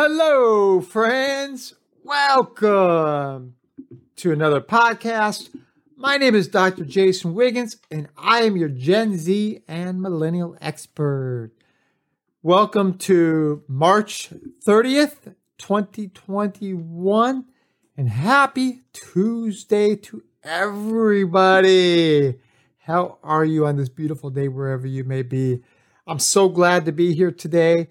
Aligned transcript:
Hello, 0.00 0.80
friends. 0.80 1.74
Welcome 2.04 3.56
to 4.14 4.30
another 4.30 4.60
podcast. 4.60 5.50
My 5.96 6.16
name 6.16 6.36
is 6.36 6.46
Dr. 6.46 6.84
Jason 6.84 7.34
Wiggins, 7.34 7.78
and 7.90 8.08
I 8.16 8.42
am 8.42 8.56
your 8.56 8.68
Gen 8.68 9.18
Z 9.18 9.60
and 9.66 10.00
Millennial 10.00 10.56
expert. 10.60 11.50
Welcome 12.44 12.96
to 12.98 13.64
March 13.66 14.30
30th, 14.64 15.34
2021, 15.58 17.44
and 17.96 18.08
happy 18.08 18.82
Tuesday 18.92 19.96
to 19.96 20.22
everybody. 20.44 22.38
How 22.84 23.18
are 23.24 23.44
you 23.44 23.66
on 23.66 23.74
this 23.74 23.88
beautiful 23.88 24.30
day, 24.30 24.46
wherever 24.46 24.86
you 24.86 25.02
may 25.02 25.22
be? 25.22 25.64
I'm 26.06 26.20
so 26.20 26.48
glad 26.48 26.84
to 26.84 26.92
be 26.92 27.16
here 27.16 27.32
today, 27.32 27.88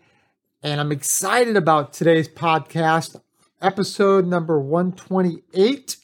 and 0.63 0.81
I'm 0.81 0.91
excited 0.91 1.55
about 1.55 1.93
today's 1.93 2.27
podcast, 2.27 3.21
episode 3.61 4.25
number 4.25 4.59
128. 4.59 5.97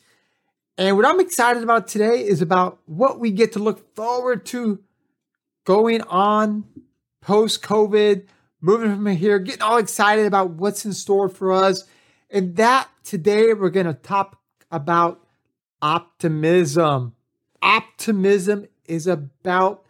And 0.77 0.95
what 0.95 1.05
I'm 1.05 1.19
excited 1.19 1.63
about 1.63 1.87
today 1.87 2.23
is 2.23 2.41
about 2.41 2.79
what 2.85 3.19
we 3.19 3.31
get 3.31 3.53
to 3.53 3.59
look 3.59 3.95
forward 3.95 4.45
to 4.47 4.79
going 5.65 6.01
on 6.03 6.65
post 7.21 7.63
COVID, 7.63 8.27
moving 8.61 8.93
from 8.95 9.07
here, 9.07 9.39
getting 9.39 9.61
all 9.61 9.77
excited 9.77 10.25
about 10.27 10.51
what's 10.51 10.85
in 10.85 10.93
store 10.93 11.29
for 11.29 11.51
us. 11.51 11.85
And 12.29 12.55
that 12.57 12.89
today 13.03 13.53
we're 13.53 13.69
going 13.69 13.87
to 13.87 13.93
talk 13.93 14.39
about 14.71 15.25
optimism. 15.81 17.15
Optimism 17.61 18.67
is 18.85 19.07
about 19.07 19.83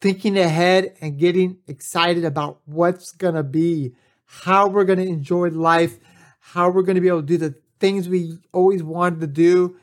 thinking 0.00 0.38
ahead 0.38 0.94
and 1.00 1.18
getting 1.18 1.58
excited 1.66 2.24
about 2.24 2.60
what's 2.66 3.10
going 3.10 3.34
to 3.34 3.42
be, 3.42 3.94
how 4.26 4.68
we're 4.68 4.84
going 4.84 4.98
to 4.98 5.06
enjoy 5.06 5.48
life, 5.48 5.98
how 6.38 6.70
we're 6.70 6.82
going 6.82 6.96
to 6.96 7.00
be 7.00 7.08
able 7.08 7.20
to 7.20 7.26
do 7.26 7.38
the 7.38 7.54
things 7.80 8.08
we 8.08 8.38
always 8.52 8.82
wanted 8.82 9.20
to 9.20 9.26
do, 9.26 9.76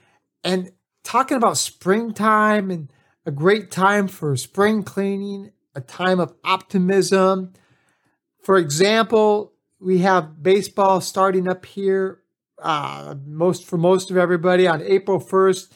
and 0.44 0.72
talking 1.04 1.38
about 1.38 1.58
springtime 1.58 2.72
and 2.72 2.92
a 3.26 3.32
great 3.32 3.72
time 3.72 4.08
for 4.08 4.36
spring 4.36 4.84
cleaning, 4.84 5.52
a 5.76 5.82
time 5.82 6.20
of 6.20 6.34
optimism. 6.44 7.54
For 8.42 8.58
example, 8.58 9.54
we 9.80 10.00
have 10.00 10.42
baseball 10.42 11.02
starting 11.02 11.48
up 11.48 11.66
here 11.66 12.22
uh, 12.62 13.16
most 13.26 13.66
for 13.66 13.78
most 13.78 14.12
of 14.12 14.18
everybody 14.18 14.68
on 14.68 14.82
April 14.84 15.20
1st 15.20 15.72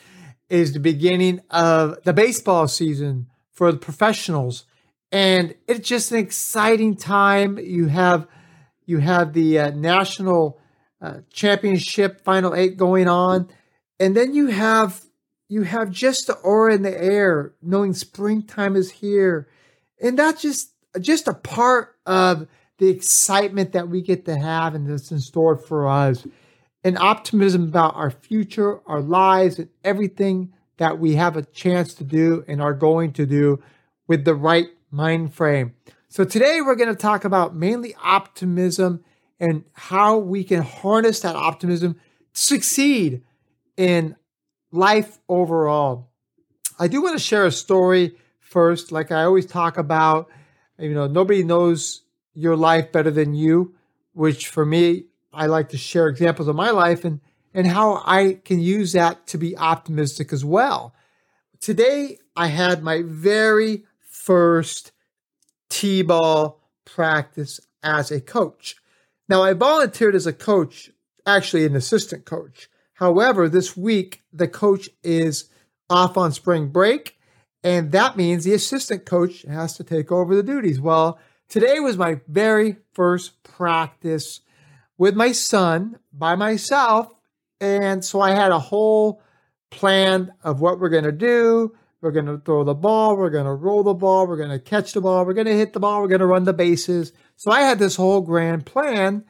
is 0.50 0.74
the 0.74 0.80
beginning 0.80 1.42
of 1.50 1.98
the 2.04 2.14
baseball 2.14 2.68
season 2.68 3.28
for 3.52 3.72
the 3.72 3.78
professionals. 3.78 4.66
And 5.12 5.56
it's 5.68 5.88
just 5.88 6.12
an 6.12 6.20
exciting 6.20 6.96
time. 6.96 7.58
You 7.58 7.88
have 7.88 8.28
you 8.86 9.00
have 9.00 9.33
the 9.33 9.59
uh, 9.59 9.69
national 9.72 10.59
uh, 11.02 11.19
championship 11.31 12.22
final 12.22 12.55
8 12.55 12.78
going 12.78 13.08
on. 13.08 13.50
And 14.00 14.16
then 14.16 14.33
you 14.33 14.47
have 14.47 15.02
you 15.47 15.64
have 15.64 15.91
just 15.91 16.28
the 16.28 16.33
aura 16.33 16.73
in 16.73 16.81
the 16.81 17.03
air 17.03 17.53
knowing 17.61 17.94
springtime 17.94 18.75
is 18.75 18.91
here. 18.91 19.47
And 20.02 20.17
that's 20.17 20.41
just 20.41 20.72
just 21.00 21.28
a 21.28 21.33
part 21.33 21.95
of 22.06 22.47
the 22.78 22.89
excitement 22.89 23.72
that 23.73 23.88
we 23.88 24.02
get 24.02 24.25
to 24.25 24.38
have 24.38 24.75
and 24.75 24.88
that's 24.88 25.11
in 25.11 25.19
store 25.19 25.56
for 25.56 25.88
us. 25.88 26.25
And 26.83 26.97
optimism 26.97 27.63
about 27.63 27.95
our 27.95 28.11
future, 28.11 28.80
our 28.88 29.02
lives, 29.02 29.59
and 29.59 29.69
everything 29.83 30.53
that 30.78 31.00
we 31.00 31.16
have 31.16 31.36
a 31.36 31.41
chance 31.41 31.94
to 31.95 32.03
do 32.03 32.44
and 32.47 32.61
are 32.61 32.73
going 32.73 33.13
to 33.13 33.25
do 33.25 33.63
with 34.08 34.25
the 34.25 34.36
right 34.36 34.67
mind 34.91 35.33
frame. 35.33 35.73
So, 36.08 36.23
today 36.23 36.61
we're 36.61 36.75
going 36.75 36.89
to 36.89 36.95
talk 36.95 37.25
about 37.25 37.56
mainly 37.56 37.95
optimism 38.02 39.03
and 39.39 39.64
how 39.73 40.17
we 40.17 40.44
can 40.44 40.62
harness 40.62 41.20
that 41.22 41.35
optimism 41.35 41.96
to 42.34 42.41
succeed 42.41 43.24
in 43.75 44.16
life 44.72 45.19
overall. 45.28 46.09
I 46.78 46.88
do 46.88 47.02
want 47.02 47.18
to 47.18 47.24
share 47.24 47.46
a 47.46 47.52
story 47.52 48.16
first, 48.40 48.91
like 48.91 49.12
I 49.12 49.24
always 49.24 49.46
talk 49.46 49.78
about. 49.78 50.30
You 50.78 50.94
know, 50.94 51.07
nobody 51.07 51.44
knows 51.44 52.03
your 52.34 52.56
life 52.56 52.91
better 52.91 53.12
than 53.12 53.34
you, 53.34 53.75
which 54.13 54.47
for 54.47 54.66
me 54.66 55.06
I 55.34 55.47
like 55.47 55.69
to 55.69 55.78
share 55.78 56.07
examples 56.07 56.47
of 56.47 56.56
my 56.56 56.69
life 56.69 57.03
and, 57.03 57.19
and 57.53 57.66
how 57.66 58.03
I 58.06 58.40
can 58.46 58.59
use 58.59 58.94
that 58.94 59.25
to 59.28 59.38
be 59.38 59.57
optimistic 59.57 60.31
as 60.31 60.46
well. 60.46 60.94
Today, 61.59 62.19
I 62.35 62.47
had 62.47 62.84
my 62.84 63.01
very 63.06 63.85
first 64.00 64.91
T 65.75 66.03
ball 66.03 66.62
practice 66.86 67.59
as 67.84 68.09
a 68.09 68.22
coach. 68.22 68.78
Now, 69.28 69.44
I 69.44 69.52
volunteered 69.52 70.16
as 70.16 70.25
a 70.25 70.31
coach, 70.31 70.90
actually, 71.25 71.66
an 71.66 71.75
assistant 71.75 72.24
coach. 72.24 72.69
However, 72.94 73.50
this 73.50 73.75
week, 73.75 74.22
the 74.31 74.47
coach 74.47 74.90
is 75.03 75.50
off 75.90 76.16
on 76.16 76.31
spring 76.31 76.69
break, 76.69 77.18
and 77.62 77.91
that 77.91 78.16
means 78.16 78.46
the 78.46 78.53
assistant 78.53 79.06
coach 79.06 79.41
has 79.41 79.75
to 79.75 79.84
take 79.84 80.13
over 80.13 80.34
the 80.34 80.44
duties. 80.44 80.80
Well, 80.80 81.19
today 81.50 81.81
was 81.81 81.97
my 81.97 82.22
very 82.25 82.78
first 82.94 83.44
practice 83.44 84.40
with 84.97 85.13
my 85.13 85.34
son 85.34 86.00
by 86.13 86.36
myself. 86.36 87.12
And 87.59 88.06
so 88.06 88.22
I 88.22 88.31
had 88.31 88.53
a 88.53 88.59
whole 88.59 89.22
plan 89.72 90.31
of 90.42 90.62
what 90.62 90.80
we're 90.80 90.88
going 90.88 91.03
to 91.03 91.12
do. 91.12 91.75
We're 92.06 92.12
going 92.12 92.28
to 92.28 92.38
throw 92.38 92.64
the 92.64 92.76
ball. 92.76 93.18
We're 93.18 93.32
going 93.32 93.46
to 93.46 93.54
roll 93.54 93.82
the 93.82 93.96
ball. 93.96 94.28
We're 94.28 94.38
going 94.38 94.52
to 94.52 94.60
catch 94.60 94.94
the 94.94 95.02
ball. 95.02 95.26
We're 95.26 95.34
going 95.34 95.48
to 95.48 95.58
hit 95.58 95.74
the 95.74 95.80
ball. 95.80 96.02
We're 96.02 96.08
going 96.08 96.20
to 96.20 96.28
run 96.28 96.44
the 96.44 96.54
bases. 96.54 97.12
So 97.36 97.50
I 97.50 97.62
had 97.62 97.80
this 97.80 97.96
whole 97.96 98.22
grand 98.22 98.68
plan. 98.68 99.26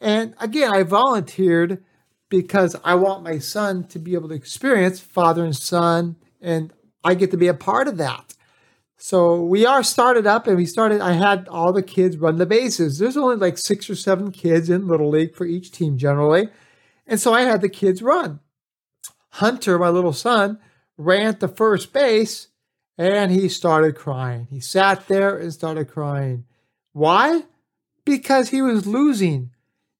And 0.00 0.34
again, 0.38 0.72
I 0.72 0.84
volunteered 0.84 1.82
because 2.28 2.76
I 2.84 2.94
want 2.94 3.24
my 3.24 3.40
son 3.40 3.82
to 3.88 3.98
be 3.98 4.14
able 4.14 4.28
to 4.28 4.36
experience 4.36 5.00
father 5.00 5.44
and 5.44 5.56
son, 5.56 6.14
and 6.40 6.72
I 7.02 7.14
get 7.14 7.32
to 7.32 7.36
be 7.36 7.48
a 7.48 7.54
part 7.54 7.88
of 7.88 7.96
that. 7.96 8.36
So 8.96 9.42
we 9.42 9.66
are 9.66 9.82
started 9.82 10.24
up 10.24 10.46
and 10.46 10.56
we 10.56 10.66
started, 10.66 11.00
I 11.00 11.14
had 11.14 11.48
all 11.48 11.72
the 11.72 11.82
kids 11.82 12.16
run 12.16 12.36
the 12.36 12.46
bases. 12.46 12.98
There's 12.98 13.16
only 13.16 13.34
like 13.34 13.58
six 13.58 13.90
or 13.90 13.96
seven 13.96 14.30
kids 14.30 14.70
in 14.70 14.86
Little 14.86 15.10
League 15.10 15.34
for 15.34 15.46
each 15.46 15.72
team 15.72 15.98
generally. 15.98 16.48
And 17.08 17.18
so 17.18 17.34
I 17.34 17.40
had 17.40 17.60
the 17.60 17.68
kids 17.68 18.02
run. 18.02 18.38
Hunter, 19.30 19.80
my 19.80 19.88
little 19.88 20.12
son, 20.12 20.60
ran 21.00 21.36
to 21.38 21.48
first 21.48 21.92
base 21.92 22.48
and 22.98 23.32
he 23.32 23.48
started 23.48 23.96
crying. 23.96 24.46
He 24.50 24.60
sat 24.60 25.08
there 25.08 25.36
and 25.38 25.52
started 25.52 25.86
crying. 25.88 26.44
Why? 26.92 27.44
Because 28.04 28.50
he 28.50 28.60
was 28.60 28.86
losing. 28.86 29.50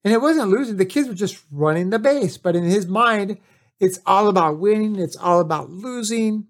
And 0.05 0.13
it 0.13 0.21
wasn't 0.21 0.51
losing, 0.51 0.77
the 0.77 0.85
kids 0.85 1.09
were 1.09 1.15
just 1.15 1.43
running 1.51 1.91
the 1.91 1.99
base. 1.99 2.37
But 2.37 2.57
in 2.57 2.65
his 2.65 2.87
mind, 2.87 3.39
it's 3.79 3.99
all 4.05 4.29
about 4.29 4.59
winning, 4.59 4.97
it's 4.97 5.17
all 5.17 5.41
about 5.41 5.71
losing. 5.71 6.47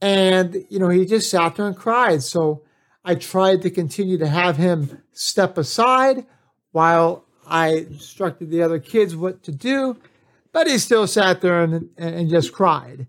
And, 0.00 0.64
you 0.70 0.78
know, 0.78 0.88
he 0.88 1.04
just 1.04 1.30
sat 1.30 1.56
there 1.56 1.66
and 1.66 1.76
cried. 1.76 2.22
So 2.22 2.62
I 3.04 3.14
tried 3.14 3.62
to 3.62 3.70
continue 3.70 4.16
to 4.18 4.26
have 4.26 4.56
him 4.56 5.02
step 5.12 5.58
aside 5.58 6.26
while 6.72 7.26
I 7.46 7.68
instructed 7.68 8.50
the 8.50 8.62
other 8.62 8.78
kids 8.78 9.14
what 9.14 9.42
to 9.42 9.52
do. 9.52 9.98
But 10.52 10.68
he 10.68 10.78
still 10.78 11.06
sat 11.06 11.40
there 11.42 11.62
and, 11.62 11.90
and 11.98 12.30
just 12.30 12.52
cried. 12.52 13.06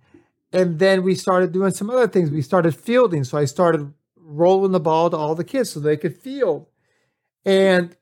And 0.51 0.79
then 0.79 1.03
we 1.03 1.15
started 1.15 1.51
doing 1.51 1.71
some 1.71 1.89
other 1.89 2.07
things. 2.07 2.31
We 2.31 2.41
started 2.41 2.75
fielding. 2.75 3.23
So 3.23 3.37
I 3.37 3.45
started 3.45 3.93
rolling 4.15 4.71
the 4.71 4.79
ball 4.79 5.09
to 5.09 5.17
all 5.17 5.35
the 5.35 5.43
kids 5.43 5.71
so 5.71 5.79
they 5.79 5.97
could 5.97 6.17
field. 6.17 6.67
And 7.45 7.95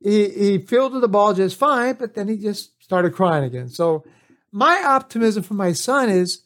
he, 0.00 0.28
he 0.28 0.58
fielded 0.58 1.02
the 1.02 1.08
ball 1.08 1.32
just 1.34 1.58
fine, 1.58 1.94
but 1.94 2.14
then 2.14 2.28
he 2.28 2.36
just 2.36 2.82
started 2.82 3.14
crying 3.14 3.44
again. 3.44 3.68
So 3.68 4.04
my 4.50 4.82
optimism 4.84 5.42
for 5.42 5.54
my 5.54 5.72
son 5.72 6.08
is 6.08 6.42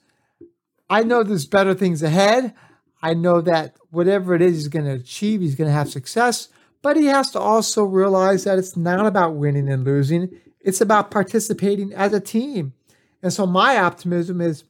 I 0.89 1.03
know 1.03 1.23
there's 1.23 1.47
better 1.47 1.75
things 1.75 2.03
ahead. 2.03 2.55
I 3.03 3.15
know 3.15 3.41
that 3.41 3.77
whatever 3.91 4.35
it 4.35 4.43
is 4.43 4.55
he's 4.55 4.69
going 4.69 4.85
to 4.85 4.93
achieve, 4.93 5.41
he's 5.41 5.55
going 5.55 5.69
to 5.69 5.75
have 5.75 5.89
success. 5.89 6.49
But 6.83 6.97
he 6.97 7.07
has 7.07 7.31
to 7.33 7.41
also 7.41 7.85
realize 7.85 8.45
that 8.45 8.59
it's 8.59 8.77
not 8.77 9.07
about 9.07 9.35
winning 9.35 9.69
and 9.69 9.85
losing, 9.85 10.39
it's 10.61 10.81
about 10.81 11.11
participating 11.11 11.93
as 11.93 12.13
a 12.13 12.21
team. 12.21 12.75
And 13.23 13.33
so 13.33 13.47
my 13.47 13.79
optimism 13.79 14.41
is 14.41 14.65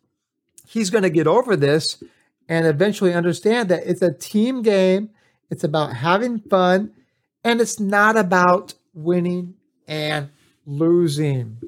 he's 0.67 0.91
going 0.91 1.03
to 1.03 1.11
get 1.11 1.27
over 1.27 1.57
this 1.57 2.03
and 2.49 2.67
eventually 2.67 3.15
understand 3.15 3.69
that 3.69 3.87
it's 3.87 4.03
a 4.03 4.13
team 4.13 4.63
game. 4.63 5.11
It's 5.51 5.65
about 5.65 5.95
having 5.95 6.41
fun 6.41 6.93
and 7.45 7.61
it's 7.61 7.79
not 7.79 8.17
about 8.17 8.75
winning 8.93 9.55
and 9.87 10.31
losing. 10.65 11.59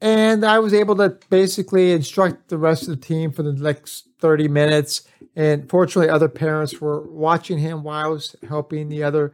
And 0.00 0.44
I 0.44 0.58
was 0.58 0.72
able 0.72 0.94
to 0.96 1.18
basically 1.30 1.92
instruct 1.92 2.48
the 2.48 2.58
rest 2.58 2.82
of 2.82 2.88
the 2.88 2.96
team 2.96 3.32
for 3.32 3.42
the 3.42 3.52
next 3.52 4.08
30 4.20 4.48
minutes. 4.48 5.02
And 5.34 5.68
fortunately, 5.68 6.10
other 6.10 6.28
parents 6.28 6.80
were 6.80 7.00
watching 7.00 7.58
him 7.58 7.82
while 7.82 8.04
I 8.04 8.08
was 8.08 8.36
helping 8.46 8.88
the 8.88 9.02
other 9.02 9.32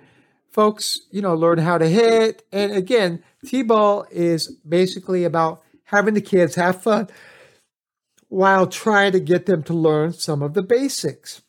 folks, 0.50 1.00
you 1.10 1.20
know, 1.20 1.34
learn 1.34 1.58
how 1.58 1.78
to 1.78 1.88
hit. 1.88 2.46
And 2.52 2.72
again, 2.72 3.22
T 3.44 3.62
ball 3.62 4.06
is 4.10 4.48
basically 4.66 5.24
about 5.24 5.62
having 5.84 6.14
the 6.14 6.20
kids 6.20 6.54
have 6.54 6.82
fun 6.82 7.08
while 8.32 8.66
trying 8.66 9.12
to 9.12 9.20
get 9.20 9.44
them 9.44 9.62
to 9.62 9.74
learn 9.74 10.10
some 10.10 10.40
of 10.40 10.54
the 10.54 10.62
basics. 10.62 11.42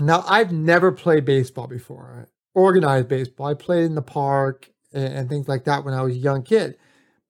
Now, 0.00 0.24
I've 0.26 0.50
never 0.50 0.90
played 0.90 1.24
baseball 1.24 1.68
before, 1.68 2.28
organized 2.52 3.06
baseball. 3.06 3.46
I 3.46 3.54
played 3.54 3.84
in 3.84 3.94
the 3.94 4.02
park 4.02 4.68
and, 4.92 5.28
things 5.28 5.46
like 5.46 5.62
that 5.66 5.84
when 5.84 5.94
I 5.94 6.02
was 6.02 6.16
a 6.16 6.18
young 6.18 6.42
kid. 6.42 6.78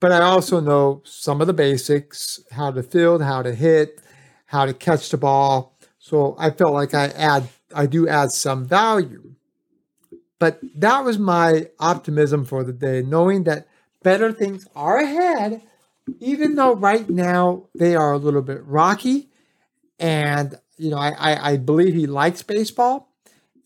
But 0.00 0.12
I 0.12 0.22
also 0.22 0.60
know 0.60 1.02
some 1.04 1.42
of 1.42 1.46
the 1.46 1.52
basics, 1.52 2.40
how 2.52 2.70
to 2.70 2.82
field, 2.82 3.20
how 3.20 3.42
to 3.42 3.54
hit, 3.54 4.00
how 4.46 4.64
to 4.64 4.72
catch 4.72 5.10
the 5.10 5.18
ball. 5.18 5.76
So 5.98 6.34
I 6.38 6.48
felt 6.48 6.72
like 6.72 6.94
I 6.94 7.08
add 7.08 7.50
I 7.74 7.84
do 7.84 8.08
add 8.08 8.32
some 8.32 8.64
value. 8.64 9.34
But 10.38 10.58
that 10.74 11.04
was 11.04 11.18
my 11.18 11.66
optimism 11.78 12.46
for 12.46 12.64
the 12.64 12.72
day, 12.72 13.02
knowing 13.02 13.44
that 13.44 13.68
better 14.02 14.32
things 14.32 14.66
are 14.74 14.96
ahead, 14.96 15.60
even 16.20 16.54
though 16.54 16.74
right 16.74 17.08
now 17.08 17.64
they 17.74 17.94
are 17.96 18.12
a 18.12 18.18
little 18.18 18.42
bit 18.42 18.64
rocky. 18.64 19.28
And, 19.98 20.58
you 20.76 20.90
know, 20.90 20.98
I, 20.98 21.10
I, 21.10 21.52
I 21.52 21.56
believe 21.56 21.94
he 21.94 22.06
likes 22.06 22.42
baseball. 22.42 23.12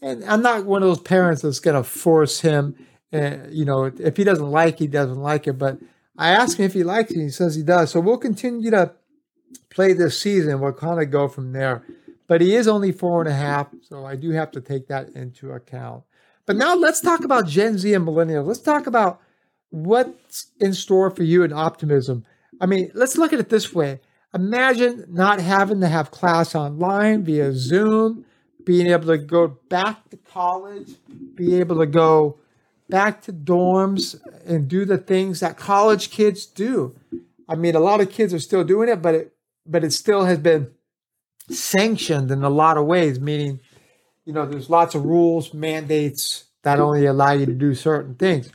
And 0.02 0.24
I'm 0.24 0.42
not 0.42 0.64
one 0.64 0.82
of 0.82 0.88
those 0.88 1.00
parents 1.00 1.42
that's 1.42 1.60
going 1.60 1.76
to 1.76 1.84
force 1.84 2.40
him. 2.40 2.74
Uh, 3.12 3.38
you 3.50 3.64
know, 3.64 3.84
if 3.84 4.16
he 4.16 4.24
doesn't 4.24 4.50
like, 4.50 4.78
he 4.78 4.86
doesn't 4.86 5.20
like 5.20 5.46
it. 5.46 5.54
But 5.54 5.78
I 6.16 6.30
asked 6.30 6.58
him 6.58 6.64
if 6.64 6.74
he 6.74 6.84
likes 6.84 7.10
it. 7.10 7.20
He 7.20 7.30
says 7.30 7.54
he 7.54 7.62
does. 7.62 7.90
So 7.90 8.00
we'll 8.00 8.16
continue 8.18 8.70
to 8.70 8.92
play 9.68 9.92
this 9.92 10.18
season. 10.18 10.60
We'll 10.60 10.72
kind 10.72 11.02
of 11.02 11.10
go 11.10 11.28
from 11.28 11.52
there. 11.52 11.82
But 12.26 12.40
he 12.40 12.54
is 12.54 12.68
only 12.68 12.92
four 12.92 13.20
and 13.20 13.28
a 13.28 13.34
half, 13.34 13.66
so 13.82 14.06
I 14.06 14.14
do 14.14 14.30
have 14.30 14.52
to 14.52 14.60
take 14.60 14.86
that 14.86 15.08
into 15.10 15.50
account. 15.50 16.04
But 16.46 16.54
now 16.54 16.76
let's 16.76 17.00
talk 17.00 17.24
about 17.24 17.48
Gen 17.48 17.76
Z 17.76 17.92
and 17.92 18.06
millennials. 18.06 18.46
Let's 18.46 18.60
talk 18.60 18.86
about 18.86 19.20
what's 19.70 20.50
in 20.60 20.74
store 20.74 21.10
for 21.10 21.22
you 21.22 21.42
in 21.42 21.52
optimism. 21.52 22.24
I 22.60 22.66
mean, 22.66 22.90
let's 22.94 23.16
look 23.16 23.32
at 23.32 23.40
it 23.40 23.48
this 23.48 23.74
way. 23.74 24.00
Imagine 24.34 25.06
not 25.08 25.40
having 25.40 25.80
to 25.80 25.88
have 25.88 26.10
class 26.10 26.54
online 26.54 27.24
via 27.24 27.52
Zoom, 27.52 28.24
being 28.64 28.86
able 28.88 29.06
to 29.06 29.18
go 29.18 29.58
back 29.68 30.08
to 30.10 30.16
college, 30.16 30.90
be 31.34 31.58
able 31.58 31.78
to 31.78 31.86
go 31.86 32.38
back 32.88 33.22
to 33.22 33.32
dorms 33.32 34.20
and 34.44 34.68
do 34.68 34.84
the 34.84 34.98
things 34.98 35.40
that 35.40 35.56
college 35.56 36.10
kids 36.10 36.46
do. 36.46 36.94
I 37.48 37.56
mean, 37.56 37.74
a 37.74 37.80
lot 37.80 38.00
of 38.00 38.10
kids 38.10 38.32
are 38.34 38.38
still 38.38 38.62
doing 38.62 38.88
it, 38.88 39.02
but 39.02 39.14
it 39.14 39.32
but 39.66 39.84
it 39.84 39.92
still 39.92 40.24
has 40.24 40.38
been 40.38 40.70
sanctioned 41.48 42.30
in 42.30 42.42
a 42.42 42.50
lot 42.50 42.76
of 42.76 42.86
ways, 42.86 43.20
meaning, 43.20 43.60
you 44.24 44.32
know, 44.32 44.46
there's 44.46 44.70
lots 44.70 44.94
of 44.94 45.04
rules, 45.04 45.54
mandates 45.54 46.44
that 46.62 46.80
only 46.80 47.06
allow 47.06 47.32
you 47.32 47.46
to 47.46 47.54
do 47.54 47.74
certain 47.74 48.14
things. 48.14 48.50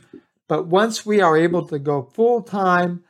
But 0.48 0.66
once 0.66 1.04
we 1.04 1.20
are 1.20 1.36
able 1.36 1.66
to 1.68 1.78
go 1.78 2.02
full 2.02 2.42
time, 2.42 3.04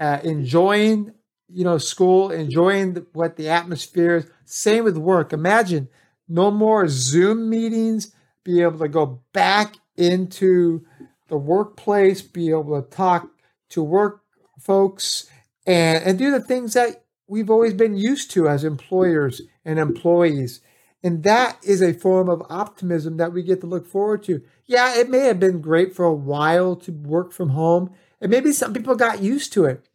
uh, 0.00 0.18
enjoying, 0.24 1.12
you 1.48 1.64
know, 1.64 1.78
school, 1.78 2.30
enjoying 2.30 2.94
the, 2.94 3.06
what 3.12 3.36
the 3.36 3.48
atmosphere 3.48 4.16
is, 4.16 4.30
same 4.44 4.84
with 4.84 4.96
work. 4.96 5.32
Imagine 5.32 5.88
no 6.28 6.50
more 6.50 6.88
Zoom 6.88 7.48
meetings, 7.48 8.12
be 8.44 8.62
able 8.62 8.78
to 8.80 8.88
go 8.88 9.22
back 9.32 9.76
into 9.96 10.84
the 11.28 11.36
workplace, 11.36 12.22
be 12.22 12.50
able 12.50 12.80
to 12.82 12.88
talk 12.88 13.28
to 13.70 13.82
work 13.82 14.22
folks 14.60 15.30
and, 15.66 16.02
and 16.04 16.18
do 16.18 16.30
the 16.30 16.40
things 16.40 16.74
that 16.74 17.04
we've 17.28 17.50
always 17.50 17.74
been 17.74 17.96
used 17.96 18.30
to 18.32 18.48
as 18.48 18.64
employers 18.64 19.42
and 19.64 19.78
employees. 19.78 20.60
And 21.02 21.22
that 21.24 21.58
is 21.64 21.82
a 21.82 21.94
form 21.94 22.28
of 22.28 22.42
optimism 22.48 23.16
that 23.16 23.32
we 23.32 23.42
get 23.42 23.60
to 23.60 23.66
look 23.66 23.86
forward 23.86 24.22
to. 24.24 24.42
Yeah, 24.72 24.96
it 24.96 25.10
may 25.10 25.26
have 25.26 25.38
been 25.38 25.60
great 25.60 25.94
for 25.94 26.06
a 26.06 26.14
while 26.14 26.76
to 26.76 26.92
work 26.92 27.30
from 27.32 27.50
home, 27.50 27.92
and 28.22 28.30
maybe 28.30 28.52
some 28.52 28.72
people 28.72 28.94
got 28.94 29.20
used 29.20 29.52
to 29.52 29.66
it. 29.66 29.86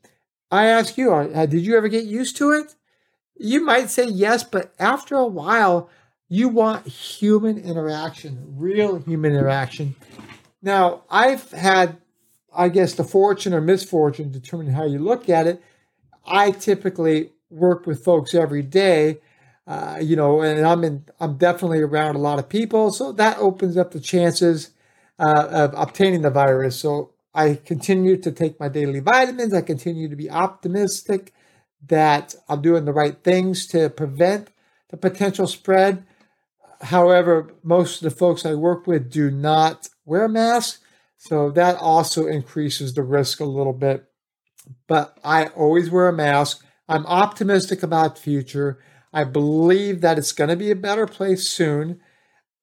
I 0.52 0.68
ask 0.68 1.00
you, 1.00 1.10
did 1.34 1.66
you 1.66 1.76
ever 1.76 1.88
get 1.88 2.06
used 2.06 2.38
to 2.38 2.52
it? 2.52 2.76
You 3.36 3.66
might 3.66 3.90
say 3.90 4.06
yes, 4.06 4.44
but 4.44 4.76
after 4.78 5.16
a 5.16 5.26
while, 5.26 5.90
you 6.30 6.48
want 6.48 6.86
human 6.86 7.58
interaction, 7.58 8.54
real 8.56 9.00
human 9.00 9.32
interaction. 9.32 9.96
Now, 10.62 11.02
I've 11.10 11.50
had, 11.50 11.98
I 12.56 12.70
guess, 12.70 12.94
the 12.94 13.04
fortune 13.04 13.56
or 13.56 13.62
misfortune, 13.62 14.32
determining 14.32 14.74
how 14.74 14.86
you 14.86 15.00
look 15.00 15.28
at 15.28 15.48
it, 15.48 15.60
I 16.24 16.52
typically 16.52 17.32
work 17.50 17.88
with 17.88 18.04
folks 18.04 18.36
every 18.36 18.62
day, 18.62 19.22
uh, 19.68 19.98
you 20.02 20.16
know, 20.16 20.42
and 20.42 20.66
I'm 20.66 20.84
in, 20.84 21.06
I'm 21.20 21.38
definitely 21.38 21.82
around 21.82 22.16
a 22.16 22.20
lot 22.20 22.40
of 22.40 22.50
people, 22.50 22.92
so 22.92 23.12
that 23.14 23.38
opens 23.38 23.78
up 23.78 23.92
the 23.92 24.00
chances 24.00 24.72
uh, 25.20 25.48
of 25.50 25.74
obtaining 25.76 26.22
the 26.22 26.30
virus. 26.30 26.80
So 26.80 27.12
I 27.34 27.56
continue 27.56 28.18
to 28.18 28.32
take 28.32 28.60
my 28.60 28.70
daily 28.70 29.00
vitamins. 29.00 29.54
I 29.54 29.62
continue 29.62 30.10
to 30.10 30.16
be 30.16 30.30
optimistic 30.30 31.34
that 31.88 32.36
I'm 32.50 32.62
doing 32.62 32.86
the 32.86 32.94
right 32.94 33.22
things 33.24 33.68
to 33.68 33.90
prevent 33.90 34.50
the 34.90 34.98
potential 34.98 35.48
spread. 35.48 36.06
However, 36.82 37.54
most 37.64 38.02
of 38.02 38.12
the 38.12 38.18
folks 38.18 38.46
I 38.46 38.54
work 38.54 38.88
with 38.88 39.12
do 39.12 39.30
not 39.30 39.90
wear 40.06 40.28
masks, 40.28 40.80
so 41.18 41.52
that 41.52 41.78
also 41.78 42.28
increases 42.28 42.94
the 42.94 43.04
risk 43.04 43.40
a 43.40 43.46
little 43.46 43.74
bit 43.74 44.08
but 44.88 45.18
I 45.24 45.48
always 45.48 45.90
wear 45.90 46.08
a 46.08 46.14
mask. 46.14 46.66
I'm 46.88 47.06
optimistic 47.06 47.84
about 47.84 48.16
the 48.16 48.22
future. 48.22 48.80
I 49.18 49.24
believe 49.24 50.02
that 50.02 50.20
it's 50.20 50.32
going 50.32 50.52
to 50.52 50.56
be 50.56 50.70
a 50.70 50.76
better 50.76 51.08
place 51.08 51.50
soon. 51.50 52.00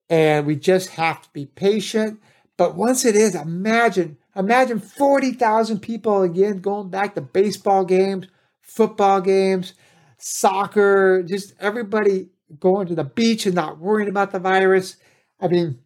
And 0.08 0.46
we 0.46 0.54
just 0.54 0.90
have 0.90 1.20
to 1.22 1.28
be 1.32 1.46
patient. 1.46 2.20
But 2.56 2.76
once 2.76 3.04
it 3.04 3.16
is, 3.16 3.34
imagine, 3.34 4.18
imagine 4.36 4.78
40,000 4.78 5.80
people 5.80 6.22
again 6.22 6.60
going 6.60 6.90
back 6.90 7.16
to 7.16 7.20
baseball 7.20 7.84
games, 7.84 8.28
football 8.60 9.20
games, 9.20 9.74
soccer, 10.16 11.24
just 11.26 11.54
everybody 11.58 12.28
going 12.60 12.86
to 12.86 12.94
the 12.94 13.02
beach 13.02 13.46
and 13.46 13.56
not 13.56 13.80
worrying 13.80 14.08
about 14.08 14.30
the 14.30 14.38
virus. 14.38 14.96
I 15.40 15.48
mean, 15.48 15.80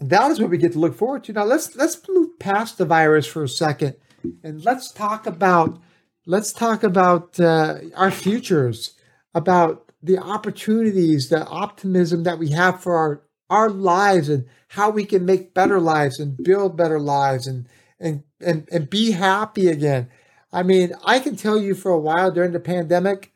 that 0.00 0.30
is 0.30 0.40
what 0.40 0.50
we 0.50 0.58
get 0.58 0.74
to 0.74 0.78
look 0.78 0.94
forward 0.94 1.24
to. 1.24 1.32
Now 1.32 1.42
let's 1.42 1.74
let's 1.74 2.00
move 2.08 2.38
past 2.38 2.78
the 2.78 2.84
virus 2.84 3.26
for 3.26 3.42
a 3.42 3.48
second 3.48 3.96
and 4.44 4.64
let's 4.64 4.92
talk 4.92 5.26
about 5.26 5.80
let's 6.24 6.52
talk 6.52 6.84
about 6.84 7.40
uh, 7.40 7.78
our 7.96 8.12
futures, 8.12 8.94
about 9.34 9.87
the 10.02 10.18
opportunities, 10.18 11.28
the 11.28 11.46
optimism 11.46 12.22
that 12.24 12.38
we 12.38 12.50
have 12.50 12.82
for 12.82 12.96
our 12.96 13.22
our 13.50 13.70
lives, 13.70 14.28
and 14.28 14.44
how 14.68 14.90
we 14.90 15.04
can 15.06 15.24
make 15.24 15.54
better 15.54 15.80
lives 15.80 16.18
and 16.18 16.36
build 16.36 16.76
better 16.76 17.00
lives, 17.00 17.46
and 17.46 17.66
and 17.98 18.22
and 18.40 18.68
and 18.70 18.90
be 18.90 19.12
happy 19.12 19.68
again. 19.68 20.08
I 20.52 20.62
mean, 20.62 20.92
I 21.04 21.18
can 21.18 21.36
tell 21.36 21.58
you 21.58 21.74
for 21.74 21.90
a 21.90 21.98
while 21.98 22.30
during 22.30 22.52
the 22.52 22.60
pandemic, 22.60 23.32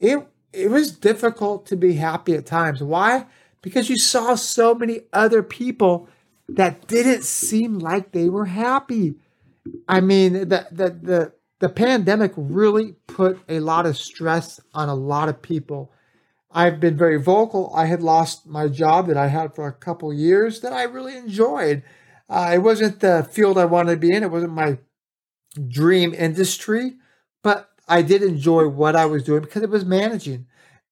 it 0.00 0.26
it 0.52 0.70
was 0.70 0.92
difficult 0.92 1.66
to 1.66 1.76
be 1.76 1.94
happy 1.94 2.34
at 2.34 2.46
times. 2.46 2.82
Why? 2.82 3.26
Because 3.62 3.88
you 3.88 3.96
saw 3.96 4.34
so 4.34 4.74
many 4.74 5.02
other 5.12 5.42
people 5.42 6.08
that 6.48 6.86
didn't 6.86 7.24
seem 7.24 7.78
like 7.78 8.12
they 8.12 8.28
were 8.28 8.46
happy. 8.46 9.14
I 9.88 10.00
mean, 10.00 10.32
the, 10.32 10.66
the, 10.70 10.90
the, 10.90 11.32
the 11.60 11.68
pandemic 11.68 12.32
really 12.36 12.96
put 13.06 13.38
a 13.48 13.60
lot 13.60 13.86
of 13.86 13.96
stress 13.96 14.60
on 14.74 14.88
a 14.88 14.94
lot 14.94 15.28
of 15.28 15.40
people. 15.40 15.92
I've 16.54 16.80
been 16.80 16.96
very 16.96 17.20
vocal. 17.20 17.72
I 17.74 17.86
had 17.86 18.02
lost 18.02 18.46
my 18.46 18.68
job 18.68 19.06
that 19.06 19.16
I 19.16 19.28
had 19.28 19.54
for 19.54 19.66
a 19.66 19.72
couple 19.72 20.12
years 20.12 20.60
that 20.60 20.72
I 20.72 20.82
really 20.84 21.16
enjoyed. 21.16 21.82
Uh, 22.28 22.52
it 22.54 22.58
wasn't 22.58 23.00
the 23.00 23.28
field 23.30 23.58
I 23.58 23.64
wanted 23.64 23.92
to 23.92 23.96
be 23.98 24.14
in, 24.14 24.22
it 24.22 24.30
wasn't 24.30 24.52
my 24.52 24.78
dream 25.68 26.14
industry, 26.14 26.94
but 27.42 27.70
I 27.88 28.02
did 28.02 28.22
enjoy 28.22 28.68
what 28.68 28.96
I 28.96 29.06
was 29.06 29.22
doing 29.22 29.42
because 29.42 29.62
it 29.62 29.70
was 29.70 29.84
managing. 29.84 30.46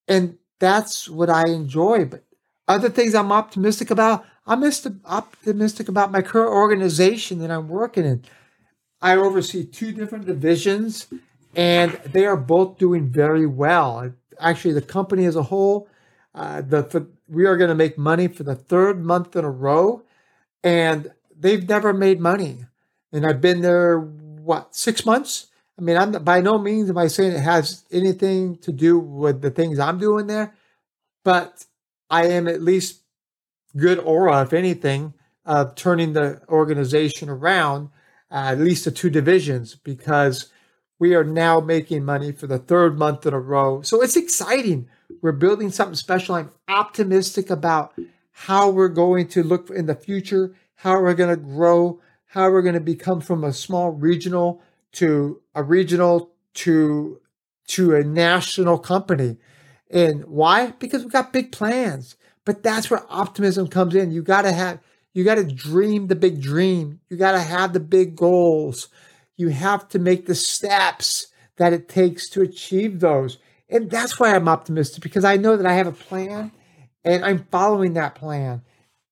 And 0.08 0.38
that's 0.58 1.08
what 1.08 1.30
I 1.30 1.48
enjoy. 1.48 2.04
But 2.04 2.24
other 2.68 2.90
things 2.90 3.14
I'm 3.14 3.32
optimistic 3.32 3.90
about, 3.90 4.24
I'm 4.46 4.64
optimistic 5.04 5.88
about 5.88 6.12
my 6.12 6.22
current 6.22 6.52
organization 6.52 7.38
that 7.38 7.50
I'm 7.50 7.68
working 7.68 8.04
in. 8.04 8.24
I 9.00 9.16
oversee 9.16 9.64
two 9.64 9.92
different 9.92 10.26
divisions, 10.26 11.06
and 11.54 11.92
they 12.04 12.26
are 12.26 12.36
both 12.36 12.76
doing 12.76 13.08
very 13.08 13.46
well. 13.46 14.12
Actually, 14.40 14.74
the 14.74 14.82
company 14.82 15.24
as 15.24 15.36
a 15.36 15.44
whole, 15.44 15.88
uh, 16.34 16.62
the 16.62 16.84
for, 16.84 17.06
we 17.28 17.46
are 17.46 17.56
going 17.56 17.68
to 17.68 17.74
make 17.74 17.98
money 17.98 18.28
for 18.28 18.42
the 18.42 18.54
third 18.54 19.04
month 19.04 19.36
in 19.36 19.44
a 19.44 19.50
row, 19.50 20.02
and 20.62 21.12
they've 21.36 21.68
never 21.68 21.92
made 21.92 22.20
money. 22.20 22.64
And 23.12 23.26
I've 23.26 23.40
been 23.40 23.60
there 23.60 23.98
what 23.98 24.74
six 24.74 25.04
months. 25.04 25.48
I 25.78 25.82
mean, 25.82 25.96
I'm 25.96 26.12
by 26.24 26.40
no 26.40 26.58
means 26.58 26.90
am 26.90 26.98
I 26.98 27.06
saying 27.06 27.32
it 27.32 27.40
has 27.40 27.84
anything 27.90 28.58
to 28.58 28.72
do 28.72 28.98
with 28.98 29.40
the 29.40 29.50
things 29.50 29.78
I'm 29.78 29.98
doing 29.98 30.26
there, 30.26 30.54
but 31.24 31.64
I 32.08 32.26
am 32.26 32.48
at 32.48 32.62
least 32.62 33.02
good 33.76 33.98
aura, 33.98 34.42
if 34.42 34.52
anything, 34.52 35.14
of 35.44 35.74
turning 35.74 36.12
the 36.12 36.42
organization 36.48 37.28
around 37.28 37.90
uh, 38.30 38.50
at 38.52 38.58
least 38.58 38.84
the 38.84 38.90
two 38.90 39.10
divisions 39.10 39.74
because 39.74 40.48
we 41.00 41.14
are 41.14 41.24
now 41.24 41.58
making 41.58 42.04
money 42.04 42.30
for 42.30 42.46
the 42.46 42.58
third 42.58 42.96
month 42.96 43.26
in 43.26 43.32
a 43.32 43.40
row. 43.40 43.80
So 43.82 44.02
it's 44.02 44.16
exciting. 44.16 44.86
We're 45.22 45.32
building 45.32 45.70
something 45.70 45.96
special. 45.96 46.36
I'm 46.36 46.50
optimistic 46.68 47.50
about 47.50 47.94
how 48.30 48.68
we're 48.68 48.88
going 48.88 49.26
to 49.28 49.42
look 49.42 49.70
in 49.70 49.86
the 49.86 49.94
future, 49.94 50.54
how 50.76 51.00
we're 51.00 51.14
going 51.14 51.30
to 51.30 51.42
grow, 51.42 52.00
how 52.26 52.50
we're 52.50 52.62
going 52.62 52.74
to 52.74 52.80
become 52.80 53.20
from 53.20 53.42
a 53.42 53.52
small 53.52 53.90
regional 53.90 54.62
to 54.92 55.40
a 55.54 55.62
regional 55.62 56.30
to 56.54 57.20
to 57.68 57.94
a 57.94 58.04
national 58.04 58.78
company. 58.78 59.38
And 59.90 60.24
why? 60.26 60.72
Because 60.72 61.02
we've 61.02 61.12
got 61.12 61.32
big 61.32 61.50
plans. 61.50 62.16
But 62.44 62.62
that's 62.62 62.90
where 62.90 63.04
optimism 63.08 63.68
comes 63.68 63.94
in. 63.94 64.12
You 64.12 64.22
got 64.22 64.42
to 64.42 64.52
have 64.52 64.80
You 65.14 65.24
got 65.24 65.36
to 65.36 65.44
dream 65.44 66.08
the 66.08 66.14
big 66.14 66.42
dream. 66.42 67.00
You 67.08 67.16
got 67.16 67.32
to 67.32 67.40
have 67.40 67.72
the 67.72 67.80
big 67.80 68.16
goals. 68.16 68.88
You 69.40 69.48
have 69.48 69.88
to 69.88 69.98
make 69.98 70.26
the 70.26 70.34
steps 70.34 71.28
that 71.56 71.72
it 71.72 71.88
takes 71.88 72.28
to 72.28 72.42
achieve 72.42 73.00
those. 73.00 73.38
And 73.70 73.90
that's 73.90 74.20
why 74.20 74.34
I'm 74.34 74.50
optimistic 74.50 75.02
because 75.02 75.24
I 75.24 75.38
know 75.38 75.56
that 75.56 75.64
I 75.64 75.72
have 75.72 75.86
a 75.86 75.92
plan 75.92 76.52
and 77.02 77.24
I'm 77.24 77.46
following 77.50 77.94
that 77.94 78.14
plan. 78.14 78.60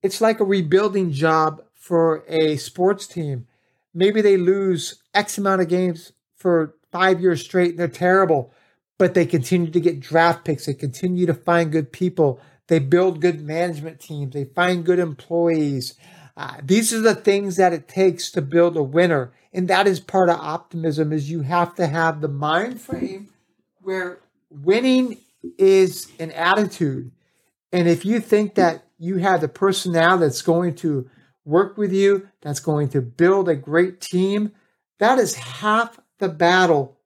It's 0.02 0.20
like 0.20 0.38
a 0.38 0.44
rebuilding 0.44 1.12
job 1.12 1.62
for 1.72 2.24
a 2.28 2.56
sports 2.56 3.06
team. 3.06 3.46
Maybe 3.94 4.20
they 4.20 4.36
lose 4.36 5.02
X 5.14 5.38
amount 5.38 5.62
of 5.62 5.68
games 5.68 6.12
for 6.36 6.74
five 6.92 7.22
years 7.22 7.42
straight 7.42 7.70
and 7.70 7.78
they're 7.78 7.88
terrible, 7.88 8.52
but 8.98 9.14
they 9.14 9.24
continue 9.24 9.70
to 9.70 9.80
get 9.80 9.98
draft 9.98 10.44
picks. 10.44 10.66
They 10.66 10.74
continue 10.74 11.24
to 11.24 11.32
find 11.32 11.72
good 11.72 11.90
people. 11.90 12.38
They 12.66 12.80
build 12.80 13.22
good 13.22 13.40
management 13.40 13.98
teams. 13.98 14.34
They 14.34 14.44
find 14.44 14.84
good 14.84 14.98
employees. 14.98 15.94
Uh, 16.38 16.54
these 16.62 16.94
are 16.94 17.00
the 17.00 17.16
things 17.16 17.56
that 17.56 17.72
it 17.72 17.88
takes 17.88 18.30
to 18.30 18.40
build 18.40 18.76
a 18.76 18.82
winner. 18.82 19.32
And 19.52 19.66
that 19.66 19.88
is 19.88 19.98
part 19.98 20.28
of 20.28 20.38
optimism 20.38 21.12
is 21.12 21.28
you 21.28 21.42
have 21.42 21.74
to 21.74 21.88
have 21.88 22.20
the 22.20 22.28
mind 22.28 22.80
frame 22.80 23.30
where 23.80 24.20
winning 24.48 25.18
is 25.58 26.12
an 26.20 26.30
attitude. 26.30 27.10
And 27.72 27.88
if 27.88 28.04
you 28.04 28.20
think 28.20 28.54
that 28.54 28.84
you 29.00 29.16
have 29.16 29.40
the 29.40 29.48
personnel 29.48 30.18
that's 30.18 30.42
going 30.42 30.76
to 30.76 31.10
work 31.44 31.76
with 31.76 31.92
you, 31.92 32.28
that's 32.40 32.60
going 32.60 32.90
to 32.90 33.02
build 33.02 33.48
a 33.48 33.56
great 33.56 34.00
team, 34.00 34.52
that 35.00 35.18
is 35.18 35.34
half 35.34 35.98
the 36.18 36.28
battle 36.28 36.98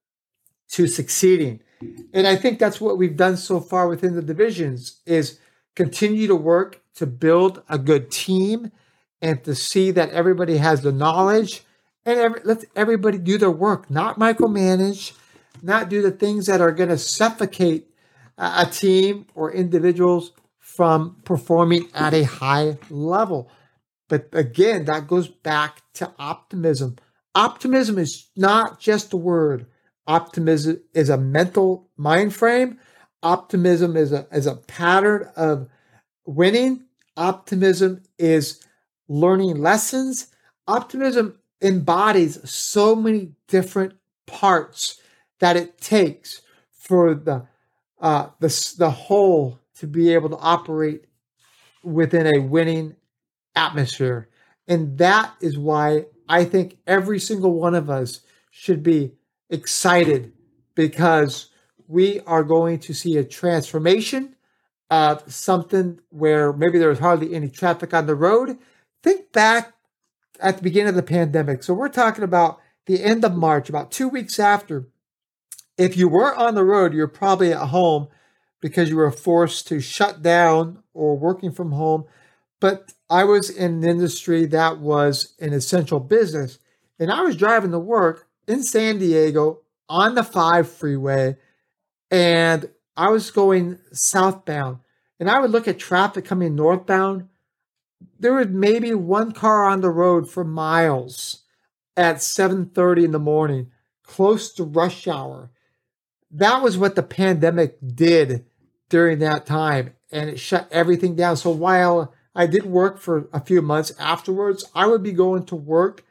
to 0.73 0.87
succeeding. 0.87 1.61
And 2.13 2.27
I 2.27 2.37
think 2.37 2.59
that's 2.59 2.83
what 2.83 2.99
we've 2.99 3.17
done 3.17 3.39
so 3.39 3.61
far 3.61 3.89
within 3.89 4.15
the 4.15 4.23
divisions 4.23 5.01
is 5.07 5.39
continue 5.75 6.27
to 6.27 6.37
work 6.37 6.83
to 6.97 7.07
build 7.07 7.63
a 7.71 7.79
good 7.79 8.11
team 8.11 8.71
and 9.23 9.43
to 9.45 9.55
see 9.55 9.93
that 9.93 10.11
everybody 10.11 10.59
has 10.59 10.83
the 10.83 10.93
knowledge 10.93 11.63
and 12.05 12.19
every, 12.19 12.41
let 12.45 12.65
everybody 12.75 13.17
do 13.17 13.39
their 13.39 13.51
work, 13.51 13.89
not 13.89 14.19
micromanage, 14.19 15.13
not 15.63 15.89
do 15.89 16.03
the 16.03 16.11
things 16.11 16.47
that 16.47 16.61
are 16.61 16.73
going 16.73 16.89
to 16.89 16.99
suffocate 16.99 17.89
a 18.37 18.67
team 18.67 19.27
or 19.35 19.53
individuals 19.53 20.33
from 20.59 21.17
performing 21.25 21.89
at 21.95 22.13
a 22.13 22.25
high 22.25 22.79
level. 22.91 23.51
But 24.09 24.29
again, 24.33 24.87
that 24.87 25.07
goes 25.07 25.29
back 25.29 25.83
to 25.95 26.13
optimism. 26.19 26.97
Optimism 27.35 27.99
is 27.99 28.29
not 28.37 28.81
just 28.81 29.13
a 29.13 29.17
word. 29.17 29.67
Optimism 30.07 30.83
is 30.93 31.09
a 31.09 31.17
mental 31.17 31.89
mind 31.97 32.35
frame. 32.35 32.79
Optimism 33.23 33.97
is 33.97 34.13
a, 34.13 34.27
is 34.33 34.47
a 34.47 34.57
pattern 34.57 35.29
of 35.37 35.69
winning. 36.27 36.85
Optimism 37.17 38.03
is 38.19 38.65
learning 39.13 39.57
lessons. 39.59 40.29
Optimism 40.67 41.39
embodies 41.61 42.39
so 42.49 42.95
many 42.97 43.33
different 43.49 43.95
parts 44.27 45.01
that 45.41 45.57
it 45.57 45.81
takes 45.81 46.43
for 46.73 47.15
the 47.15 47.47
uh, 48.01 48.29
the 48.41 48.75
the 48.79 48.91
whole 48.91 49.59
to 49.77 49.87
be 49.87 50.13
able 50.13 50.31
to 50.31 50.37
operate 50.39 51.05
within 51.83 52.27
a 52.37 52.41
winning 52.41 52.95
atmosphere, 53.57 54.29
and 54.69 54.99
that 54.99 55.35
is 55.41 55.59
why 55.59 56.07
I 56.29 56.45
think 56.45 56.79
every 56.87 57.19
single 57.21 57.55
one 57.55 57.75
of 57.75 57.91
us 57.91 58.21
should 58.51 58.83
be 58.83 59.13
excited 59.51 60.33
because 60.75 61.51
we 61.89 62.21
are 62.21 62.45
going 62.45 62.79
to 62.81 62.95
see 62.95 63.17
a 63.19 63.25
transformation 63.25 64.37
of 64.91 65.23
something 65.33 66.01
where 66.11 66.53
maybe 66.53 66.79
there 66.79 66.89
was 66.89 66.99
hardly 66.99 67.35
any 67.35 67.49
traffic 67.49 67.95
on 67.95 68.07
the 68.07 68.15
road. 68.15 68.59
Think 69.03 69.33
back 69.33 69.75
at 70.41 70.57
the 70.57 70.63
beginning 70.63 70.91
of 70.91 70.95
the 70.95 71.03
pandemic. 71.03 71.63
So 71.63 71.75
we're 71.75 71.89
talking 71.89 72.25
about 72.25 72.61
the 72.87 73.03
end 73.03 73.25
of 73.25 73.35
March, 73.35 73.69
about 73.69 73.91
two 73.91 74.09
weeks 74.09 74.39
after 74.39 74.89
if 75.79 75.97
you 75.97 76.09
were 76.09 76.35
on 76.35 76.55
the 76.55 76.65
road, 76.65 76.95
you're 76.95 77.09
probably 77.09 77.53
at 77.53 77.69
home 77.69 78.09
because 78.61 78.89
you 78.89 78.97
were 78.97 79.11
forced 79.11 79.67
to 79.69 79.81
shut 79.81 80.23
down 80.23 80.83
or 80.95 81.19
working 81.19 81.51
from 81.51 81.73
home. 81.73 82.05
But 82.61 82.93
I 83.11 83.25
was 83.25 83.51
in 83.51 83.83
an 83.83 83.85
industry 83.85 84.47
that 84.47 84.79
was 84.79 85.35
an 85.41 85.53
essential 85.53 85.99
business, 85.99 86.59
and 86.99 87.11
I 87.11 87.23
was 87.23 87.37
driving 87.37 87.73
to 87.73 87.79
work 87.79 88.29
in 88.47 88.63
San 88.63 88.99
Diego 88.99 89.61
on 89.89 90.15
the 90.15 90.23
5 90.23 90.71
freeway, 90.71 91.37
and 92.11 92.71
I 92.97 93.09
was 93.09 93.31
going 93.31 93.79
southbound. 93.93 94.79
And 95.19 95.31
I 95.31 95.41
would 95.41 95.51
look 95.51 95.69
at 95.69 95.79
traffic 95.79 96.25
coming 96.25 96.55
northbound. 96.55 97.29
There 98.23 98.35
was 98.35 98.49
maybe 98.49 98.95
one 98.95 99.33
car 99.33 99.69
on 99.69 99.81
the 99.81 99.91
road 99.91 100.31
for 100.31 100.45
miles 100.45 101.43
at 101.97 102.17
7:30 102.17 103.05
in 103.05 103.11
the 103.11 103.19
morning, 103.19 103.71
close 104.03 104.53
to 104.55 104.65
rush 104.65 105.07
hour 105.07 105.51
that 106.33 106.63
was 106.63 106.79
what 106.79 106.95
the 106.95 107.03
pandemic 107.03 107.77
did 107.95 108.47
during 108.89 109.19
that 109.19 109.47
time 109.47 109.95
and 110.11 110.31
it 110.31 110.41
shut 110.41 110.69
everything 110.71 111.15
down. 111.15 111.37
So 111.37 111.51
while 111.51 112.13
I 112.35 112.47
did 112.47 112.65
work 112.65 112.99
for 112.99 113.29
a 113.33 113.41
few 113.41 113.61
months 113.63 113.93
afterwards, 113.99 114.65
I 114.75 114.87
would 114.87 115.03
be 115.03 115.13
going 115.13 115.45
to 115.47 115.57
work 115.57 116.05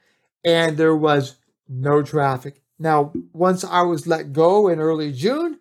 and 0.46 0.77
there 0.77 0.96
was 0.96 1.38
no 1.68 2.01
traffic. 2.03 2.62
Now, 2.77 3.13
once 3.34 3.63
I 3.63 3.82
was 3.82 4.08
let 4.08 4.34
go 4.34 4.68
in 4.68 4.80
early 4.80 5.12
June, 5.12 5.60